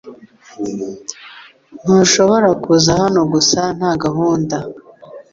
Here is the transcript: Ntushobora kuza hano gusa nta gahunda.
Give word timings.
Ntushobora 1.81 2.49
kuza 2.63 2.91
hano 3.01 3.21
gusa 3.33 3.59
nta 3.77 3.91
gahunda. 4.03 4.57